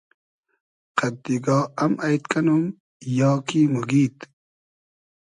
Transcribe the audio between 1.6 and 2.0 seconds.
ام